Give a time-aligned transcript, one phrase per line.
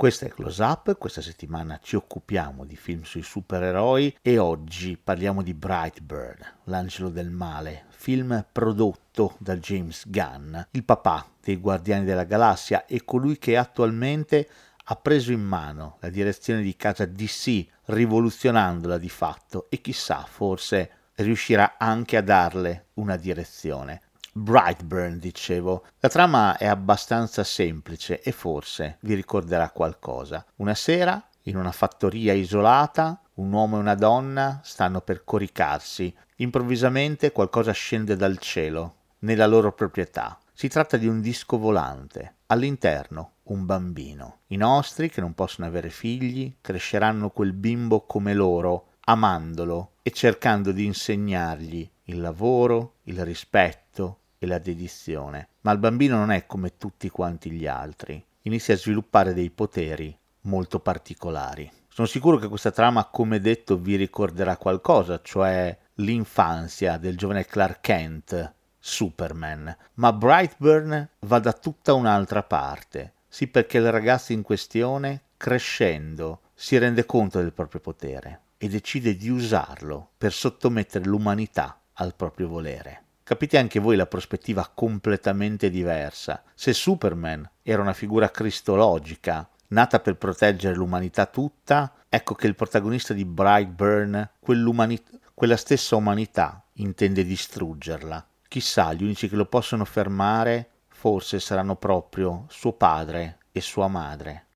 [0.00, 5.42] Questo è Close Up, questa settimana ci occupiamo di film sui supereroi e oggi parliamo
[5.42, 12.24] di Brightburn, l'angelo del male, film prodotto da James Gunn, il papà dei Guardiani della
[12.24, 14.48] Galassia e colui che attualmente
[14.84, 20.92] ha preso in mano la direzione di casa DC, rivoluzionandola di fatto e chissà, forse
[21.16, 24.00] riuscirà anche a darle una direzione.
[24.32, 25.84] Brightburn, dicevo.
[25.98, 30.44] La trama è abbastanza semplice e forse vi ricorderà qualcosa.
[30.56, 36.14] Una sera, in una fattoria isolata, un uomo e una donna stanno per coricarsi.
[36.36, 40.38] Improvvisamente qualcosa scende dal cielo, nella loro proprietà.
[40.52, 42.36] Si tratta di un disco volante.
[42.46, 44.40] All'interno un bambino.
[44.48, 50.72] I nostri, che non possono avere figli, cresceranno quel bimbo come loro, amandolo e cercando
[50.72, 56.78] di insegnargli il lavoro, il rispetto, e la dedizione, ma il bambino non è come
[56.78, 61.70] tutti quanti gli altri, inizia a sviluppare dei poteri molto particolari.
[61.88, 67.80] Sono sicuro che questa trama, come detto, vi ricorderà qualcosa, cioè l'infanzia del giovane Clark
[67.82, 73.12] Kent, Superman, ma Brightburn va da tutta un'altra parte.
[73.28, 79.16] Sì, perché il ragazzo in questione, crescendo, si rende conto del proprio potere e decide
[79.16, 83.04] di usarlo per sottomettere l'umanità al proprio volere.
[83.30, 86.42] Capite anche voi la prospettiva completamente diversa.
[86.52, 93.14] Se Superman era una figura cristologica, nata per proteggere l'umanità tutta, ecco che il protagonista
[93.14, 98.26] di Brightburn, quella stessa umanità, intende distruggerla.
[98.48, 104.46] Chissà, gli unici che lo possono fermare forse saranno proprio suo padre e sua madre.